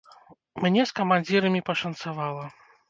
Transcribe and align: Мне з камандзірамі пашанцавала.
Мне 0.63 0.87
з 0.93 0.97
камандзірамі 1.01 1.65
пашанцавала. 1.71 2.45